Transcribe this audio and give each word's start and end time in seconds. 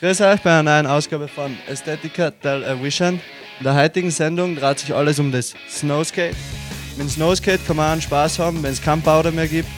Grüß 0.00 0.22
euch 0.22 0.40
bei 0.40 0.50
einer 0.50 0.64
neuen 0.64 0.86
Ausgabe 0.88 1.28
von 1.28 1.56
Ästhetica 1.68 2.32
del 2.32 2.64
Erwischen. 2.64 3.20
In 3.60 3.64
der 3.64 3.76
heutigen 3.76 4.10
Sendung 4.10 4.56
dreht 4.56 4.80
sich 4.80 4.92
alles 4.92 5.20
um 5.20 5.30
das 5.30 5.54
Snowskate. 5.70 6.34
Mit 6.96 7.06
dem 7.06 7.08
Snowskate 7.08 7.60
kann 7.64 7.76
man 7.76 7.92
einen 7.92 8.02
Spaß 8.02 8.40
haben, 8.40 8.60
wenn 8.64 8.72
es 8.72 8.82
keinen 8.82 9.02
Powder 9.02 9.30
mehr 9.30 9.46
gibt. 9.46 9.68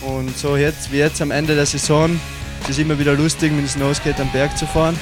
Und 0.00 0.36
so 0.36 0.56
jetzt, 0.56 0.90
wie 0.90 0.98
jetzt 0.98 1.22
am 1.22 1.30
Ende 1.30 1.54
der 1.54 1.64
Saison, 1.64 2.18
ist 2.62 2.70
es 2.70 2.78
immer 2.80 2.98
wieder 2.98 3.14
lustig, 3.14 3.52
mit 3.52 3.60
dem 3.60 3.68
Snowskate 3.68 4.20
am 4.20 4.32
Berg 4.32 4.58
zu 4.58 4.66
fahren. 4.66 4.98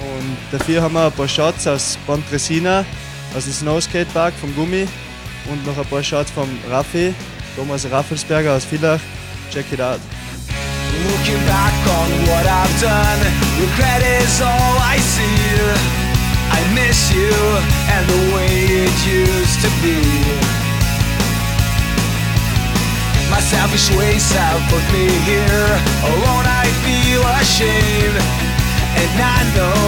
Und 0.00 0.36
dafür 0.50 0.82
haben 0.82 0.94
wir 0.94 1.06
ein 1.06 1.12
paar 1.12 1.28
Shots 1.28 1.68
aus 1.68 1.96
Pontresina, 2.04 2.84
aus 3.36 3.44
dem 3.44 3.52
Snowskate 3.52 4.10
Park 4.12 4.34
vom 4.40 4.52
Gummi 4.56 4.88
und 5.52 5.64
noch 5.64 5.78
ein 5.78 5.86
paar 5.86 6.02
Shots 6.02 6.32
vom 6.32 6.48
Raffi, 6.68 7.14
Thomas 7.54 7.88
Raffelsberger 7.88 8.56
aus 8.56 8.64
Villach. 8.64 9.00
Check 9.52 9.72
it 9.72 9.80
out. 9.80 10.00
Looking 10.90 11.42
back 11.46 11.76
on 11.98 12.08
what 12.26 12.44
I've 12.46 12.74
done, 12.80 13.20
regret 13.62 14.02
is 14.02 14.40
all 14.42 14.74
I 14.82 14.98
see. 14.98 15.50
I 16.50 16.60
miss 16.74 17.12
you 17.14 17.30
and 17.94 18.02
the 18.10 18.22
way 18.34 18.50
it 18.84 18.96
used 19.06 19.58
to 19.62 19.70
be. 19.80 20.02
My 23.30 23.40
selfish 23.40 23.88
ways 23.96 24.26
have 24.32 24.60
put 24.68 24.84
me 24.92 25.06
here. 25.30 25.68
Alone 26.10 26.46
I 26.62 26.66
feel 26.82 27.22
ashamed. 27.38 28.18
And 29.00 29.14
I 29.22 29.40
know 29.54 29.79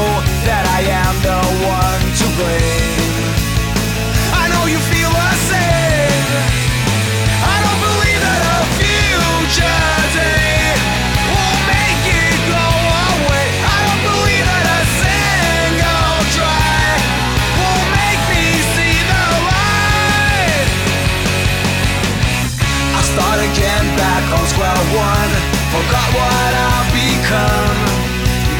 Forgot 25.72 26.08
what 26.12 26.52
I've 26.52 26.90
become. 26.92 27.78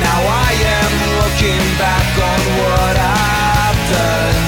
Now 0.01 0.21
I 0.49 0.53
am 0.81 0.93
looking 1.21 1.65
back 1.77 2.09
on 2.17 2.41
what 2.57 2.97
I've 2.97 3.81
done. 3.93 4.41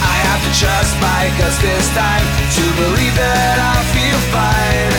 I 0.00 0.14
have 0.24 0.40
to 0.40 0.52
trust 0.56 0.92
my 1.04 1.28
guts 1.36 1.60
this 1.60 1.88
time 1.92 2.24
to 2.56 2.64
believe 2.80 3.16
that 3.20 3.56
I 3.60 3.76
feel 3.92 4.20
fine. 4.32 4.94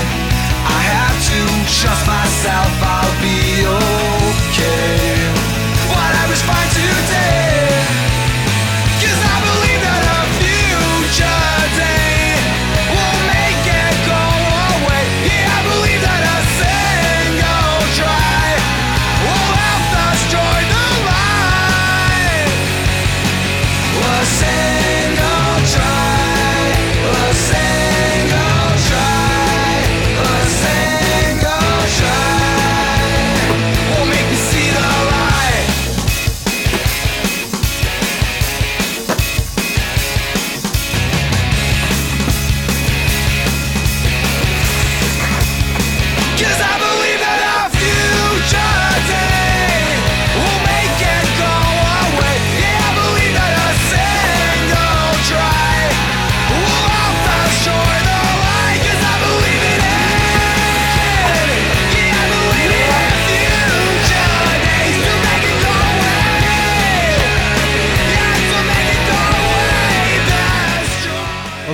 I 0.69 0.81
have 0.97 1.17
to 1.33 1.39
trust 1.81 2.05
myself, 2.05 2.69
I'll 2.81 3.17
be 3.25 3.32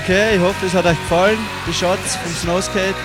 Okay, 0.09 0.37
ich 0.37 0.41
hoffe, 0.41 0.65
es 0.65 0.73
hat 0.73 0.87
euch 0.87 0.97
gefallen, 0.97 1.37
die 1.67 1.71
Shots 1.71 2.15
vom 2.15 2.33
Snowskate. 2.33 2.95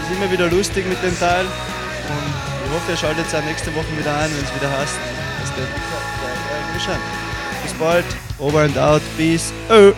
Es 0.00 0.10
ist 0.10 0.16
immer 0.16 0.32
wieder 0.32 0.48
lustig 0.48 0.86
mit 0.88 0.96
dem 1.02 1.14
Teil. 1.20 1.44
Und 1.44 2.64
ich 2.64 2.72
hoffe, 2.72 2.92
ihr 2.92 2.96
schaltet 2.96 3.26
auch 3.26 3.44
nächste 3.44 3.66
Woche 3.74 3.98
wieder 3.98 4.16
ein, 4.16 4.30
wenn 4.34 4.44
es 4.44 4.54
wieder 4.54 4.70
heißt. 4.78 4.98
Erwischen. 6.70 6.98
Bis 7.62 7.74
bald, 7.74 8.06
over 8.38 8.62
and 8.62 8.78
out, 8.78 9.02
peace. 9.18 9.52
Oh. 9.68 9.92